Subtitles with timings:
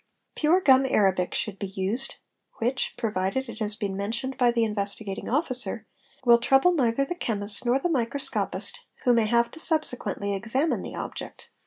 [0.33, 2.15] Pure gum arabic should be used
[2.57, 5.85] which, provided it has ~ been mentioned by the Investigating Officer,
[6.25, 10.95] will trouble neither the' chemist nor the microscopist who may have to subsequently examine the
[10.95, 11.51] object.